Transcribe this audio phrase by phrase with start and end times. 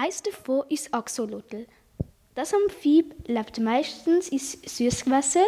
[0.00, 1.66] Eins davon ist Axolotl.
[2.36, 5.46] Das Amphib lebt meistens in Süßgewässer,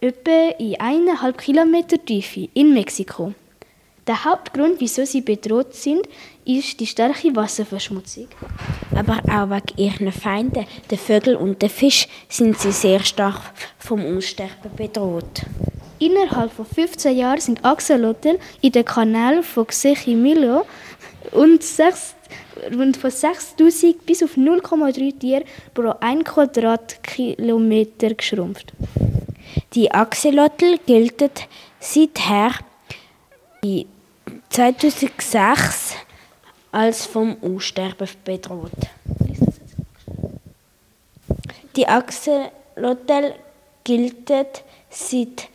[0.00, 3.34] etwa in eineinhalb Kilometer Tiefe in Mexiko.
[4.08, 6.08] Der Hauptgrund, wieso sie bedroht sind,
[6.44, 8.26] ist die starke Wasserverschmutzung.
[8.96, 13.40] Aber auch wegen ihren Feinden, den Vögeln und den Fisch, sind sie sehr stark
[13.78, 15.42] vom Aussterben bedroht.
[16.00, 20.66] Innerhalb von 15 Jahren sind Axolotl in den Kanälen von Xechimillo
[21.30, 22.16] und, 6,
[22.72, 28.72] und von 6000 bis auf 0,3 Tiere pro 1 Quadratkilometer geschrumpft.
[29.74, 31.30] Die Axolotl gelten
[31.80, 32.52] seither
[34.50, 35.96] 2006
[36.72, 38.70] als vom Aussterben bedroht.
[41.76, 43.34] Die Axolotl
[43.84, 44.46] gelten
[44.90, 45.48] seit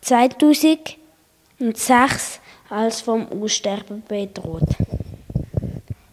[0.00, 4.68] 2006 als vom Aussterben bedroht.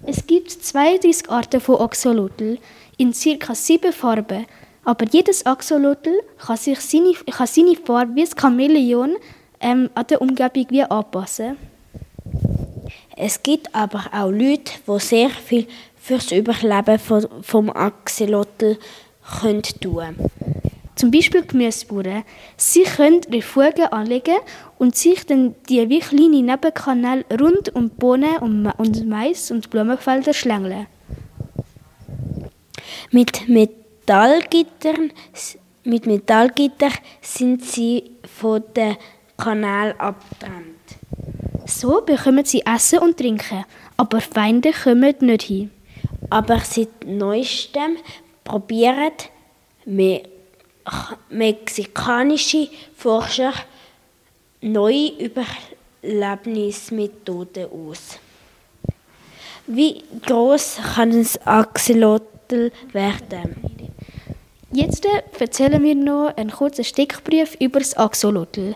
[0.07, 2.59] Es gibt 32 Arten von Axolotl
[2.97, 3.55] in ca.
[3.55, 4.45] sieben Farben,
[4.83, 9.15] aber jedes Axolotl kann sich seine, kann seine Farbe wie ein Chamäleon
[9.59, 11.57] ähm, an der Umgebung wie anpassen.
[13.17, 15.67] Es gibt aber auch Leute, die sehr viel
[15.99, 16.99] fürs Überleben
[17.41, 18.77] vom, Axolotl
[19.39, 20.15] können tun
[20.95, 22.23] Zum Beispiel Gemüsebauern.
[22.55, 24.37] Sie können Refugien anlegen
[24.77, 30.87] und sich dann die wie kleine Nebenkanäle rund um Bohnen und, Mais und Blumenfelder schlängeln.
[33.11, 35.11] Mit Metallgittern,
[35.83, 38.95] mit Metallgitter sind sie von den
[39.37, 40.75] Kanal abtrennt.
[41.65, 43.65] So bekommen sie Essen und Trinken,
[43.97, 45.71] aber Feinde kommen nicht hin.
[46.29, 47.97] Aber seit neuestem
[48.43, 49.11] probieren
[49.85, 50.23] me
[51.29, 53.53] mexikanische Forscher
[54.61, 55.11] neue
[56.03, 58.19] Überlebensmethoden aus.
[59.67, 63.55] Wie groß kann ein Axolotl werden?
[64.71, 65.07] Jetzt
[65.39, 68.75] erzählen wir noch einen kurzen Steckbrief über das Axolotl.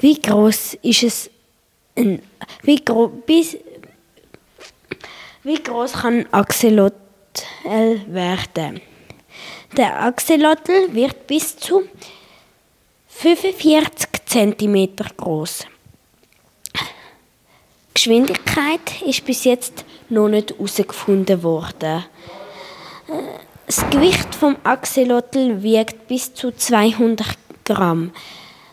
[0.00, 1.30] Wie groß ist es?
[1.96, 2.20] Ein,
[2.62, 3.56] wie, gro bis,
[5.42, 6.94] wie groß kann ein Axolotl
[7.64, 8.80] werden?
[9.76, 11.82] Der Axolotl wird bis zu
[13.08, 15.66] 45 cm groß.
[17.94, 22.04] Geschwindigkeit ist bis jetzt noch nicht herausgefunden worden.
[23.66, 28.12] Das Gewicht vom Axolotl wiegt bis zu 200 Gramm.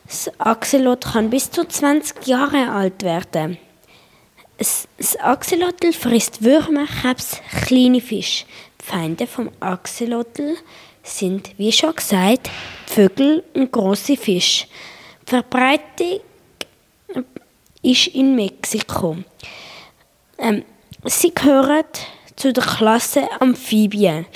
[0.06, 3.58] Das Axolotl kann bis zu 20 Jahre alt werden.
[4.58, 4.88] Das
[5.20, 8.46] Axolotl frisst Würmer, Krebs, kleine Fische.
[8.86, 10.58] Feinde vom Axolotl
[11.02, 12.52] sind, wie schon gesagt,
[12.86, 14.68] Vögel und große Fische.
[15.24, 16.20] Die Verbreitung
[17.82, 19.18] ist in Mexiko.
[20.38, 20.64] Ähm,
[21.04, 21.86] sie gehören
[22.36, 24.28] zu der Klasse Amphibien.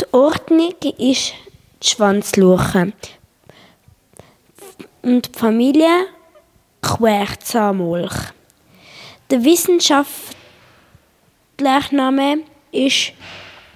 [0.00, 1.34] Die Ordnung ist
[1.82, 2.92] die Schwanzluche
[5.02, 6.08] und die Familie
[6.82, 8.32] Querzamolch.
[9.30, 10.34] Der wissenschaftliche
[11.92, 12.38] Name
[12.72, 13.12] ist